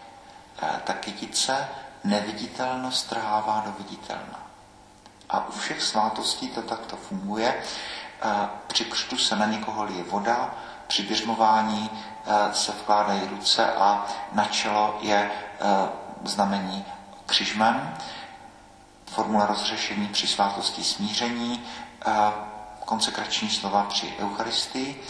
E, 0.62 0.80
ta 0.84 0.94
kytice 0.94 1.68
neviditelnost 2.04 3.10
trhává 3.10 3.64
do 3.66 3.74
viditelna. 3.78 4.40
A 5.30 5.48
u 5.48 5.52
všech 5.52 5.84
svátostí 5.84 6.48
to 6.48 6.62
takto 6.62 6.96
funguje. 6.96 7.50
E, 7.50 7.64
při 8.68 8.86
křtu 8.86 9.18
se 9.18 9.36
na 9.36 9.46
někoho 9.46 9.84
lije 9.84 10.04
voda, 10.04 10.56
při 10.88 11.04
běžmování 11.04 11.90
e, 11.90 12.54
se 12.54 12.72
vkládají 12.72 13.28
ruce 13.28 13.74
a 13.74 14.06
na 14.32 14.46
čelo 14.46 14.98
je 15.02 15.32
znamení 16.24 16.86
křižmem, 17.26 17.98
formule 19.06 19.48
rozřešení 19.48 20.08
při 20.08 20.28
svátosti 20.28 20.84
smíření, 20.84 21.64
konsekrační 22.86 23.50
slova 23.50 23.84
při 23.84 24.14
Eucharistii 24.20 25.04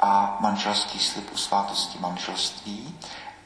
a 0.00 0.36
manželský 0.40 0.98
slib 0.98 1.32
u 1.32 1.36
svátosti 1.36 1.98
manželství 1.98 2.98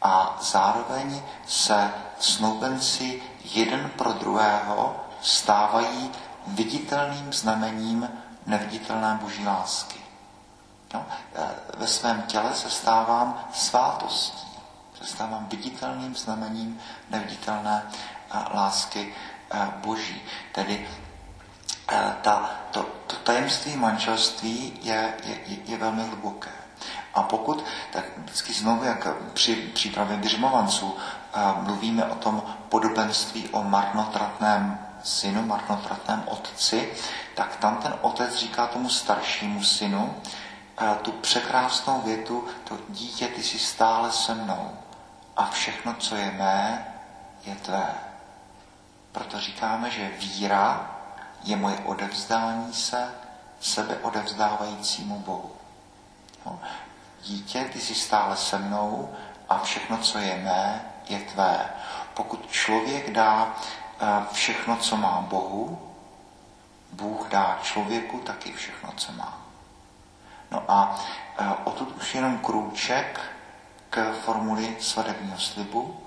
a 0.04 0.36
zároveň 0.40 1.22
se 1.46 1.92
snoubenci 2.20 3.22
jeden 3.44 3.90
pro 3.96 4.12
druhého 4.12 4.96
stávají 5.22 6.10
viditelným 6.46 7.32
znamením 7.32 8.08
neviditelné 8.46 9.18
boží 9.22 9.46
lásky. 9.46 10.00
No, 10.94 11.06
ve 11.76 11.86
svém 11.86 12.22
těle 12.22 12.54
se 12.54 12.70
stávám 12.70 13.48
svátostí, 13.52 14.48
se 14.98 15.06
stávám 15.06 15.46
viditelným 15.48 16.16
znamením 16.16 16.80
neviditelné 17.10 17.82
eh, 17.90 18.38
lásky 18.54 19.14
eh, 19.50 19.68
boží. 19.76 20.22
Tedy 20.52 20.88
ta, 22.22 22.50
to, 22.70 22.82
to 23.06 23.16
tajemství 23.16 23.76
manželství 23.76 24.78
je, 24.82 25.14
je, 25.24 25.56
je 25.64 25.78
velmi 25.78 26.02
hluboké. 26.02 26.63
A 27.14 27.22
pokud, 27.22 27.64
tak 27.92 28.04
vždycky 28.18 28.52
znovu, 28.52 28.84
jak 28.84 29.08
při 29.32 29.54
přípravě 29.54 30.16
běžmovanců 30.16 30.96
mluvíme 31.56 32.04
o 32.04 32.14
tom 32.14 32.42
podobenství 32.68 33.48
o 33.48 33.62
marnotratném 33.62 34.78
synu, 35.02 35.46
marnotratném 35.46 36.22
otci, 36.26 36.92
tak 37.34 37.56
tam 37.56 37.76
ten 37.76 37.94
otec 38.00 38.36
říká 38.36 38.66
tomu 38.66 38.88
staršímu 38.88 39.64
synu 39.64 40.14
tu 41.02 41.12
překrásnou 41.12 42.00
větu, 42.00 42.44
to 42.64 42.78
dítě, 42.88 43.28
ty 43.28 43.42
jsi 43.42 43.58
stále 43.58 44.12
se 44.12 44.34
mnou 44.34 44.70
a 45.36 45.46
všechno, 45.46 45.94
co 45.94 46.16
je 46.16 46.30
mé, 46.30 46.86
je 47.44 47.54
tvé. 47.54 47.94
Proto 49.12 49.40
říkáme, 49.40 49.90
že 49.90 50.10
víra 50.18 50.90
je 51.44 51.56
moje 51.56 51.78
odevzdání 51.78 52.74
se 52.74 53.14
sebe 53.60 53.96
odevzdávajícímu 54.02 55.18
Bohu. 55.18 55.52
No, 56.46 56.60
dítě, 57.24 57.64
ty 57.72 57.80
jsi 57.80 57.94
stále 57.94 58.36
se 58.36 58.58
mnou 58.58 59.14
a 59.48 59.58
všechno, 59.58 59.98
co 59.98 60.18
je 60.18 60.36
mé, 60.36 60.84
je 61.08 61.18
tvé. 61.18 61.70
Pokud 62.14 62.50
člověk 62.50 63.10
dá 63.10 63.56
eh, 64.00 64.06
všechno, 64.32 64.76
co 64.76 64.96
má 64.96 65.20
Bohu, 65.20 65.94
Bůh 66.94 67.28
dá 67.28 67.58
člověku 67.62 68.18
taky 68.18 68.52
všechno, 68.52 68.92
co 68.96 69.12
má. 69.12 69.44
No 70.50 70.62
a 70.68 71.00
e, 71.38 71.48
odtud 71.64 71.96
už 71.96 72.14
jenom 72.14 72.38
krůček 72.38 73.20
k 73.90 74.12
formuli 74.12 74.76
svadebního 74.80 75.38
slibu. 75.38 76.00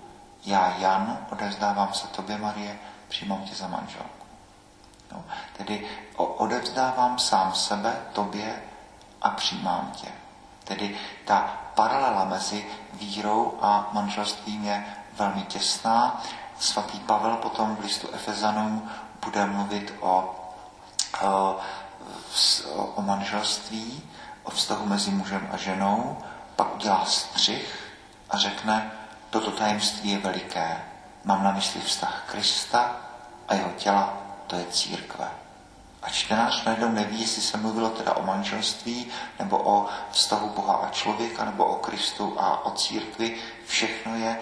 Já, 0.45 0.75
Jan, 0.77 1.25
odevzdávám 1.31 1.93
se 1.93 2.07
tobě, 2.07 2.37
Marie, 2.37 2.79
přijímám 3.07 3.43
tě 3.43 3.55
za 3.55 3.67
manželku. 3.67 4.25
No, 5.11 5.23
tedy 5.57 5.87
odevzdávám 6.17 7.19
sám 7.19 7.55
sebe 7.55 8.01
tobě 8.13 8.63
a 9.21 9.29
přijímám 9.29 9.91
tě. 9.95 10.07
Tedy 10.67 10.95
ta 11.25 11.57
paralela 11.75 12.25
mezi 12.25 12.65
vírou 12.93 13.57
a 13.61 13.89
manželstvím 13.91 14.65
je 14.65 14.85
velmi 15.13 15.41
těsná. 15.41 16.21
Svatý 16.59 16.99
Pavel 16.99 17.35
potom 17.35 17.75
v 17.75 17.79
listu 17.79 18.07
Efezanům 18.13 18.89
bude 19.25 19.45
mluvit 19.45 19.93
o, 19.99 20.35
o, 21.21 21.59
o 22.95 23.01
manželství, 23.01 24.03
o 24.43 24.51
vztahu 24.51 24.85
mezi 24.85 25.11
mužem 25.11 25.49
a 25.51 25.57
ženou, 25.57 26.17
pak 26.55 26.75
udělá 26.75 27.05
střih 27.05 27.93
a 28.29 28.37
řekne, 28.37 28.91
toto 29.29 29.51
tajemství 29.51 30.09
je 30.09 30.17
veliké. 30.17 30.83
Mám 31.23 31.43
na 31.43 31.51
mysli 31.51 31.81
vztah 31.81 32.23
Krista 32.31 32.95
a 33.47 33.53
jeho 33.53 33.69
těla, 33.69 34.13
to 34.47 34.55
je 34.55 34.65
církve. 34.65 35.46
A 36.07 36.09
čtenář 36.09 36.63
najednou 36.63 36.91
neví, 36.91 37.21
jestli 37.21 37.41
se 37.41 37.57
mluvilo 37.57 37.89
teda 37.89 38.13
o 38.13 38.25
manželství, 38.25 39.07
nebo 39.39 39.57
o 39.57 39.85
vztahu 40.11 40.49
Boha 40.49 40.73
a 40.73 40.89
člověka, 40.89 41.45
nebo 41.45 41.65
o 41.65 41.75
Kristu 41.75 42.35
a 42.39 42.65
o 42.65 42.71
církvi. 42.71 43.37
Všechno 43.65 44.15
je 44.15 44.29
e, 44.29 44.39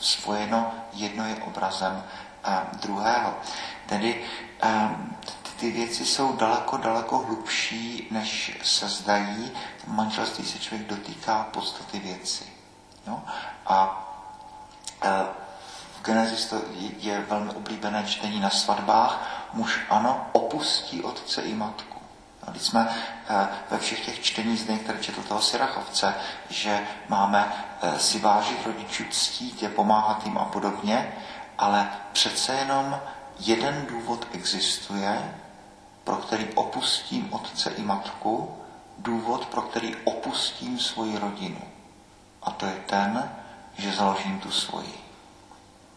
spojeno, 0.00 0.74
jedno 0.92 1.26
je 1.26 1.34
obrazem 1.34 2.02
e, 2.44 2.60
druhého. 2.82 3.34
Tedy 3.86 4.24
e, 4.62 4.96
ty 5.56 5.70
věci 5.70 6.06
jsou 6.06 6.36
daleko, 6.36 6.76
daleko 6.76 7.18
hlubší, 7.18 8.08
než 8.10 8.58
se 8.62 8.88
zdají. 8.88 9.52
V 9.84 9.88
manželství 9.88 10.44
se 10.44 10.58
člověk 10.58 10.88
dotýká 10.88 11.46
podstaty 11.50 11.98
věci. 11.98 12.44
Jo? 13.06 13.22
A 13.66 14.02
v 15.98 16.02
Genesis 16.02 16.46
to 16.46 16.62
je 16.98 17.20
velmi 17.28 17.50
oblíbené 17.50 18.04
čtení 18.06 18.40
na 18.40 18.50
svatbách. 18.50 19.45
Muž 19.56 19.80
ano, 19.90 20.26
opustí 20.32 21.02
otce 21.02 21.42
i 21.42 21.54
matku. 21.54 21.96
Když 22.50 22.62
jsme 22.62 22.88
e, 23.28 23.48
ve 23.70 23.78
všech 23.78 24.06
těch 24.06 24.20
čtení 24.20 24.56
z 24.56 24.78
které 24.78 24.98
četl 24.98 25.22
toho 25.22 25.40
Sirachovce, 25.40 26.14
že 26.50 26.80
máme 27.08 27.52
e, 27.82 27.98
si 27.98 28.18
vážit 28.18 28.66
rodičů, 28.66 29.04
ctít 29.10 29.62
je, 29.62 29.68
pomáhat 29.68 30.26
jim 30.26 30.38
a 30.38 30.44
podobně, 30.44 31.12
ale 31.58 31.88
přece 32.12 32.54
jenom 32.54 33.00
jeden 33.38 33.86
důvod 33.86 34.26
existuje, 34.32 35.34
pro 36.04 36.16
který 36.16 36.48
opustím 36.54 37.28
otce 37.32 37.70
i 37.70 37.82
matku, 37.82 38.56
důvod, 38.98 39.46
pro 39.46 39.62
který 39.62 39.96
opustím 40.04 40.78
svoji 40.78 41.18
rodinu. 41.18 41.60
A 42.42 42.50
to 42.50 42.66
je 42.66 42.76
ten, 42.86 43.30
že 43.78 43.92
založím 43.92 44.40
tu 44.40 44.50
svoji. 44.50 44.94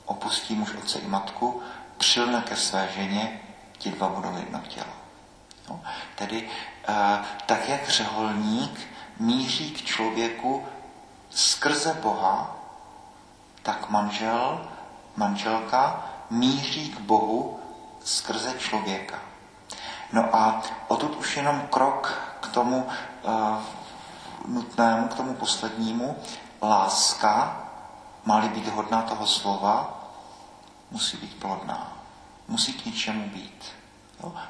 Opustím 0.05 0.61
už 0.61 0.73
otce 0.73 0.99
i 0.99 1.07
matku, 1.07 1.61
přilne 1.97 2.41
ke 2.41 2.55
své 2.55 2.89
ženě, 2.95 3.39
ti 3.79 3.91
dva 3.91 4.09
budou 4.09 4.38
jedno 4.38 4.59
tělo. 4.59 4.93
No, 5.69 5.81
tedy 6.15 6.50
eh, 6.88 7.19
tak, 7.45 7.69
jak 7.69 7.89
řeholník 7.89 8.79
míří 9.19 9.71
k 9.71 9.86
člověku 9.86 10.67
skrze 11.29 11.93
Boha, 11.93 12.55
tak 13.63 13.89
manžel, 13.89 14.67
manželka 15.15 16.05
míří 16.29 16.89
k 16.89 17.00
Bohu 17.00 17.59
skrze 18.03 18.53
člověka. 18.59 19.19
No 20.13 20.36
a 20.36 20.62
odtud 20.88 21.15
už 21.15 21.38
jenom 21.38 21.62
krok 21.69 22.21
k 22.41 22.48
tomu 22.48 22.88
uh, 23.24 23.57
nutnému, 24.48 25.07
k 25.07 25.13
tomu 25.13 25.33
poslednímu. 25.33 26.17
Láska, 26.62 27.62
má-li 28.25 28.49
být 28.49 28.67
hodná 28.67 29.01
toho 29.01 29.27
slova, 29.27 30.03
musí 30.91 31.17
být 31.17 31.39
plodná. 31.39 31.93
Musí 32.47 32.73
k 32.73 32.86
ničemu 32.86 33.30
být. 33.30 33.78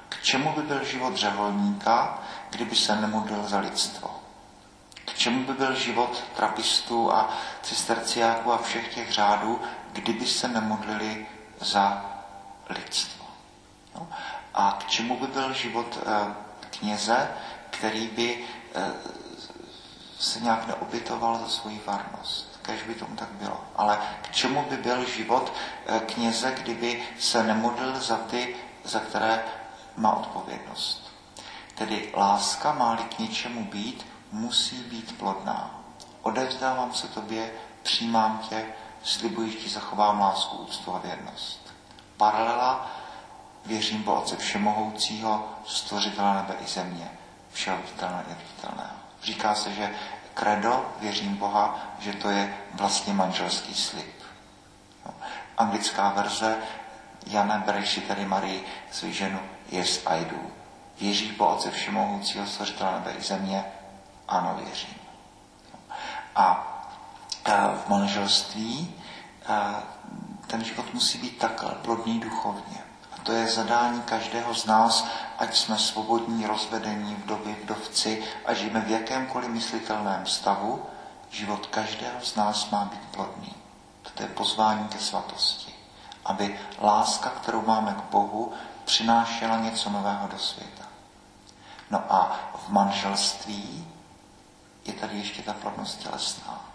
K 0.10 0.22
čemu 0.22 0.54
by 0.54 0.62
byl 0.62 0.84
život 0.84 1.16
řeholníka, 1.16 2.20
kdyby 2.50 2.76
se 2.76 2.96
nemodlil 2.96 3.44
za 3.48 3.60
lidstvo? 3.60 4.20
K 5.06 5.14
čemu 5.18 5.44
by 5.44 5.54
byl 5.54 5.76
život 5.76 6.24
trapistů 6.36 7.14
a 7.14 7.30
cisterciáků 7.62 8.54
a 8.54 8.58
všech 8.58 8.96
těch 8.96 9.12
řádů, 9.12 9.62
kdyby 9.94 10.26
se 10.26 10.48
nemodlili 10.48 11.28
za 11.60 12.06
lidstvo? 12.70 13.26
Jo? 13.96 14.08
A 14.54 14.78
k 14.80 14.88
čemu 14.88 15.20
by 15.20 15.28
byl 15.28 15.54
život 15.54 16.00
eh, 16.02 16.34
kněze, 16.70 17.32
který 17.70 18.08
by 18.08 18.46
eh, 18.76 18.92
se 20.20 20.40
nějak 20.40 20.68
neobětoval 20.68 21.38
za 21.38 21.48
svoji 21.48 21.82
varnost? 21.86 22.60
Kež 22.62 22.84
by 22.84 22.94
tomu 22.94 23.16
tak 23.16 23.30
bylo. 23.30 23.64
Ale 23.76 24.00
k 24.22 24.32
čemu 24.32 24.66
by 24.70 24.78
byl 24.78 25.06
život 25.06 25.54
eh, 25.88 26.00
kněze, 26.00 26.52
kdyby 26.52 27.04
se 27.20 27.44
nemodlil 27.44 28.00
za 28.00 28.18
ty, 28.18 28.56
za 28.84 29.00
které 29.00 29.44
má 30.00 30.14
odpovědnost? 30.14 31.12
Tedy 31.76 32.14
láska, 32.18 32.74
má-li 32.74 33.04
k 33.04 33.20
něčemu 33.20 33.64
být, 33.64 34.08
musí 34.32 34.76
být 34.76 35.18
plodná. 35.18 35.80
Odevzdávám 36.22 36.94
se 36.94 37.08
tobě, 37.08 37.52
přijímám 37.84 38.38
tě, 38.50 38.66
slibuji, 39.04 39.52
ti 39.52 39.70
zachovám 39.70 40.20
lásku, 40.20 40.58
úctu 40.58 40.96
a 40.96 41.00
věrnost. 41.00 41.74
Paralela 42.18 42.92
Věřím 43.66 44.04
po 44.04 44.14
Otce 44.14 44.36
Všemohoucího, 44.36 45.50
stvořitele 45.66 46.34
nebe 46.34 46.56
i 46.64 46.68
země, 46.68 47.12
všeho 47.52 47.78
viditelného 47.78 48.24
i 48.32 48.34
viditelného. 48.34 48.96
Říká 49.24 49.56
se, 49.56 49.74
že 49.74 49.92
kredo, 50.34 50.96
věřím 51.00 51.36
Boha, 51.36 51.80
že 52.00 52.14
to 52.14 52.30
je 52.30 52.58
vlastně 52.74 53.14
manželský 53.14 53.74
slib. 53.74 54.24
No. 55.06 55.14
Anglická 55.58 56.10
verze 56.10 56.58
Jana, 57.26 57.64
si 57.86 58.02
tady 58.02 58.26
Marii, 58.26 58.66
svou 58.92 59.12
ženu, 59.12 59.40
yes, 59.72 60.02
I 60.06 60.26
do. 60.26 60.38
Věříš 61.00 61.32
po 61.32 61.48
Otce 61.48 61.72
Všemohoucího, 61.72 62.48
stvořitele 62.48 62.92
nebe 62.92 63.12
i 63.12 63.22
země? 63.22 63.66
Ano, 64.28 64.60
věřím. 64.64 64.96
A 66.36 66.76
v 67.86 67.90
manželství 67.90 68.96
ten 70.48 70.64
život 70.64 70.94
musí 70.94 71.18
být 71.18 71.38
takhle 71.38 71.72
plodný 71.72 72.20
duchovně 72.20 72.90
to 73.30 73.36
je 73.36 73.48
zadání 73.48 74.02
každého 74.02 74.56
z 74.56 74.66
nás, 74.66 75.08
ať 75.38 75.56
jsme 75.56 75.78
svobodní, 75.78 76.46
rozvedení, 76.46 77.16
vdovy, 77.16 77.56
vdovci 77.64 78.24
a 78.46 78.54
žijeme 78.54 78.82
v 78.82 78.90
jakémkoliv 78.90 79.50
myslitelném 79.50 80.26
stavu, 80.26 80.86
život 81.30 81.68
každého 81.68 82.22
z 82.22 82.36
nás 82.36 82.70
má 82.70 82.86
být 82.86 83.02
plodný. 83.12 83.56
To 84.14 84.24
je 84.24 84.30
pozvání 84.30 84.88
ke 84.88 85.00
svatosti. 85.00 85.74
Aby 86.26 86.60
láska, 86.82 87.30
kterou 87.30 87.62
máme 87.62 87.94
k 87.94 88.12
Bohu, 88.12 88.54
přinášela 88.90 89.58
něco 89.58 89.90
nového 89.90 90.28
do 90.28 90.40
světa. 90.40 90.84
No 91.92 92.14
a 92.14 92.40
v 92.56 92.70
manželství 92.70 93.88
je 94.86 94.94
tady 94.94 95.18
ještě 95.18 95.42
ta 95.42 95.54
plodnost 95.54 96.00
tělesná. 96.00 96.66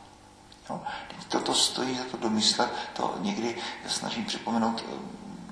No, 0.71 0.83
toto 1.29 1.55
stojí 1.55 1.99
za 1.99 2.05
to 2.11 2.17
domyslet, 2.17 2.71
to 2.93 3.15
někdy 3.19 3.59
snažím 3.87 4.25
připomenout 4.25 4.85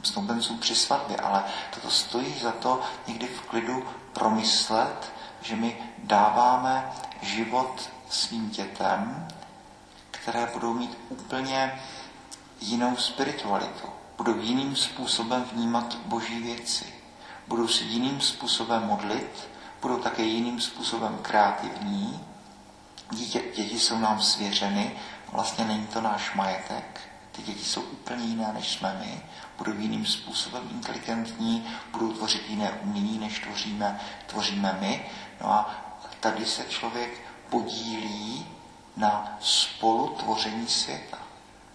snoubenců 0.03 0.57
při 0.57 0.75
svatbě, 0.75 1.17
ale 1.17 1.45
toto 1.75 1.91
stojí 1.91 2.39
za 2.39 2.53
to 2.53 2.81
někdy 3.07 3.27
v 3.27 3.41
klidu 3.41 3.89
promyslet, 4.13 5.13
že 5.41 5.57
my 5.57 5.77
dáváme 5.99 6.93
život 7.23 7.91
svým 8.09 8.51
dětem, 8.51 9.29
které 10.11 10.47
budou 10.53 10.75
mít 10.75 10.99
úplně 11.09 11.83
jinou 12.61 12.97
spiritualitu. 12.97 14.02
Budou 14.23 14.41
jiným 14.41 14.77
způsobem 14.77 15.45
vnímat 15.53 15.97
boží 16.05 16.43
věci. 16.43 16.85
Budou 17.49 17.69
si 17.69 17.85
jiným 17.85 18.21
způsobem 18.21 18.83
modlit, 18.83 19.49
budou 19.81 19.99
také 19.99 20.23
jiným 20.23 20.61
způsobem 20.61 21.19
kreativní. 21.23 22.21
Dítě, 23.11 23.43
děti 23.57 23.81
jsou 23.81 23.99
nám 23.99 24.23
svěřeny, 24.23 24.97
vlastně 25.33 25.65
není 25.65 25.87
to 25.87 26.01
náš 26.01 26.35
majetek. 26.35 27.01
Ty 27.33 27.43
děti 27.43 27.65
jsou 27.65 27.83
úplně 27.83 28.25
jiné, 28.25 28.53
než 28.53 28.71
jsme 28.73 29.01
my 29.07 29.23
budou 29.59 29.73
jiným 29.73 30.07
způsobem 30.07 30.69
inteligentní, 30.71 31.67
budou 31.93 32.13
tvořit 32.13 32.49
jiné 32.49 32.71
umění, 32.71 33.19
než 33.19 33.39
tvoříme, 33.39 34.01
tvoříme 34.27 34.79
my. 34.81 35.07
No 35.41 35.53
a 35.53 35.71
tady 36.21 36.47
se 36.47 36.65
člověk 36.65 37.21
podílí 37.51 38.47
na 38.97 39.39
spolutvoření 39.41 40.69
světa. 40.69 41.22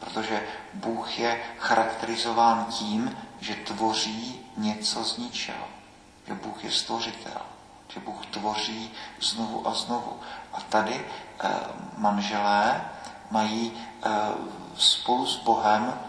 Protože 0.08 0.44
Bůh 0.74 1.20
je 1.20 1.42
charakterizován 1.60 2.66
tím, 2.66 3.18
že 3.40 3.56
tvoří 3.56 4.40
něco 4.58 5.04
z 5.04 5.18
ničeho. 5.18 5.68
Že 6.28 6.34
Bůh 6.34 6.64
je 6.64 6.72
stvořitel. 6.72 7.42
Že 7.94 8.00
Bůh 8.00 8.26
tvoří 8.26 8.92
znovu 9.22 9.68
a 9.68 9.74
znovu. 9.74 10.20
A 10.54 10.62
tady 10.62 11.06
eh, 11.40 11.50
manželé 11.98 12.82
mají 13.32 13.74
eh, 14.04 14.10
spolu 14.78 15.26
s 15.26 15.38
Bohem 15.44 16.00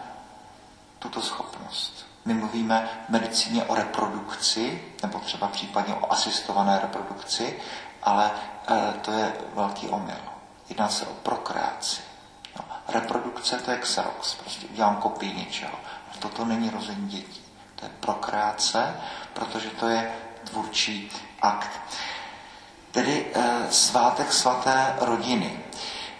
tuto 0.99 1.21
schopnost. 1.21 2.05
My 2.25 2.33
mluvíme 2.33 2.89
v 3.07 3.09
medicíně 3.09 3.63
o 3.63 3.75
reprodukci, 3.75 4.83
nebo 5.03 5.19
třeba 5.19 5.47
případně 5.47 5.95
o 5.95 6.11
asistované 6.11 6.79
reprodukci, 6.79 7.59
ale 8.03 8.31
e, 8.67 8.93
to 9.01 9.11
je 9.11 9.33
velký 9.53 9.87
omyl. 9.89 10.21
Jedná 10.69 10.89
se 10.89 11.05
o 11.05 11.13
prokreaci. 11.13 12.08
Reprodukce 12.93 13.57
to 13.57 13.71
je 13.71 13.77
xerox, 13.77 14.35
prostě 14.35 14.67
udělám 14.67 14.95
kopii 14.95 15.33
něčeho. 15.33 15.73
A 16.13 16.17
toto 16.19 16.45
není 16.45 16.69
rození 16.69 17.07
dětí. 17.09 17.41
To 17.75 17.85
je 17.85 17.91
prokreace, 17.99 18.95
protože 19.33 19.69
to 19.69 19.87
je 19.87 20.11
tvůrčí 20.43 21.11
akt. 21.41 21.81
Tedy 22.91 23.25
e, 23.33 23.71
svátek 23.71 24.33
svaté 24.33 24.95
rodiny. 24.99 25.59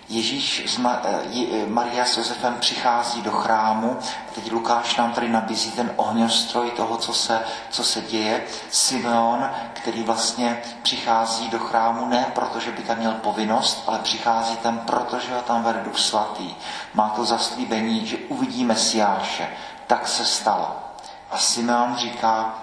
Ježíš 0.10 0.63
s 0.67 0.80
Ma- 0.80 1.00
eh, 1.04 1.65
Maria 1.65 2.06
s 2.06 2.17
Josefem 2.17 2.56
přichází 2.60 3.22
do 3.22 3.32
chrámu. 3.32 4.00
Teď 4.36 4.52
Lukáš 4.52 4.95
nám 4.95 5.12
tady 5.12 5.30
nabízí 5.30 5.72
ten 5.72 5.91
ohňostroj 5.95 6.72
toho, 6.72 6.98
co 6.98 7.13
se, 7.13 7.41
co 7.69 7.84
se 7.84 8.02
děje. 8.02 8.43
Simeon, 8.69 9.50
který 9.74 10.04
vlastně 10.04 10.62
přichází 10.82 11.50
do 11.50 11.60
chrámu 11.60 12.06
ne 12.06 12.26
proto, 12.36 12.60
že 12.60 12.72
by 12.72 12.82
tam 12.84 12.98
měl 12.98 13.12
povinnost, 13.13 13.84
ale 13.88 14.00
přichází 14.00 14.58
tam 14.58 14.80
proto, 14.80 15.19
že 15.19 15.34
ho 15.34 15.41
tam 15.41 15.63
vede 15.63 15.82
Duch 15.84 16.00
Svatý. 16.00 16.56
Má 16.93 17.10
to 17.10 17.26
zaslíbení, 17.26 18.06
že 18.06 18.17
uvidí 18.17 18.65
Mesiáše. 18.65 19.48
Tak 19.88 20.08
se 20.08 20.26
stalo. 20.26 20.76
A 21.32 21.38
Simeon 21.38 21.95
říká, 21.98 22.56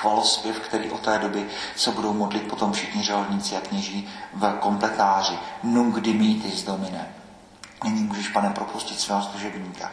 chvalospěv, 0.00 0.60
který 0.60 0.90
od 0.90 1.00
té 1.00 1.18
doby 1.18 1.50
se 1.76 1.90
budou 1.90 2.12
modlit 2.12 2.48
potom 2.48 2.72
všichni 2.72 3.02
řeholníci 3.02 3.56
a 3.56 3.60
kněží 3.60 4.08
v 4.32 4.58
kompletáři. 4.60 5.38
Nunc 5.62 5.96
dimitis 6.02 6.64
domine. 6.64 7.08
Nyní 7.84 8.02
můžeš, 8.02 8.28
pane, 8.28 8.50
propustit 8.50 9.00
svého 9.00 9.22
služebníka. 9.22 9.90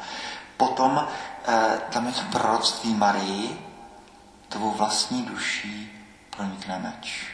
Potom 0.57 1.07
eh, 1.47 1.81
tam 1.89 2.07
je 2.07 2.13
to 2.13 2.21
proroctví 2.31 2.93
Marii, 2.93 3.67
tvou 4.49 4.71
vlastní 4.71 5.23
duší 5.23 5.91
pronikne 6.29 6.79
meč. 6.79 7.27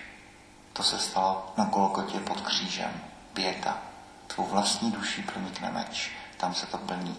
To 0.73 0.83
se 0.83 0.99
stalo 0.99 1.53
na 1.57 1.65
Golgotě 1.65 2.19
pod 2.19 2.41
křížem. 2.41 2.91
Pěta. 3.33 3.77
Tvou 4.27 4.45
vlastní 4.45 4.91
duší 4.91 5.21
pronikne 5.21 5.71
meč. 5.71 6.11
Tam 6.37 6.53
se 6.53 6.65
to 6.65 6.77
plní. 6.77 7.17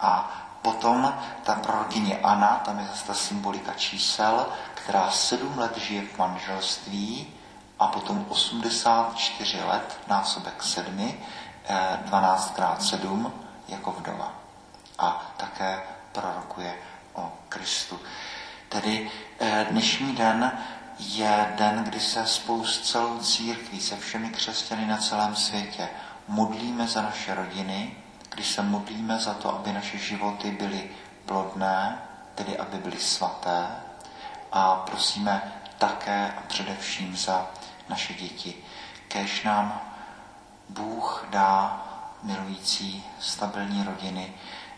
A 0.00 0.42
Potom 0.62 1.14
ta 1.42 1.54
prorokyně 1.54 2.18
Ana, 2.18 2.62
tam 2.64 2.78
je 2.78 2.86
zase 2.86 3.06
ta 3.06 3.14
symbolika 3.14 3.72
čísel, 3.72 4.46
která 4.82 5.10
sedm 5.10 5.58
let 5.58 5.78
žije 5.78 6.02
v 6.02 6.18
manželství 6.18 7.26
a 7.78 7.86
potom 7.86 8.26
84 8.28 9.60
let, 9.64 10.00
násobek 10.08 10.62
sedmi, 10.62 11.20
12 12.04 12.50
krát 12.50 12.82
7 12.82 13.32
jako 13.68 13.92
vdova. 13.92 14.32
A 14.98 15.32
také 15.36 15.82
prorokuje 16.12 16.74
o 17.12 17.32
Kristu. 17.48 18.00
Tedy 18.68 19.10
eh, 19.40 19.66
dnešní 19.70 20.14
den 20.14 20.58
je 20.98 21.54
den, 21.58 21.84
kdy 21.84 22.00
se 22.00 22.26
spolu 22.26 22.66
s 22.66 22.80
celou 22.80 23.18
církví, 23.18 23.80
se 23.80 23.96
všemi 23.96 24.28
křesťany 24.28 24.86
na 24.86 24.96
celém 24.96 25.36
světě 25.36 25.88
modlíme 26.28 26.86
za 26.86 27.02
naše 27.02 27.34
rodiny, 27.34 27.96
když 28.34 28.50
se 28.50 28.62
modlíme 28.62 29.18
za 29.18 29.34
to, 29.34 29.54
aby 29.54 29.72
naše 29.72 29.98
životy 29.98 30.50
byly 30.50 30.90
plodné, 31.26 31.98
tedy 32.34 32.58
aby 32.58 32.78
byly 32.78 33.00
svaté 33.00 33.66
a 34.52 34.74
prosíme 34.76 35.52
také 35.78 36.32
a 36.36 36.40
především 36.40 37.16
za 37.16 37.46
naše 37.88 38.14
děti. 38.14 38.54
Kež 39.08 39.42
nám 39.42 39.80
Bůh 40.68 41.26
dá 41.30 41.82
milující 42.22 43.04
stabilní 43.20 43.84
rodiny, 43.84 44.34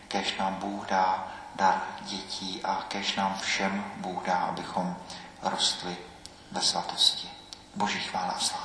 kež 0.07 0.37
nám 0.37 0.55
Bůh 0.55 0.87
dá 0.87 1.27
dar 1.55 1.81
dětí 2.01 2.61
a 2.63 2.83
kež 2.87 3.15
nám 3.15 3.37
všem 3.39 3.85
Bůh 3.97 4.25
dá, 4.25 4.35
abychom 4.37 4.95
rostli 5.41 5.97
ve 6.51 6.61
svatosti. 6.61 7.29
Boží 7.75 7.99
chvála 7.99 8.31
a 8.31 8.39
slávy. 8.39 8.64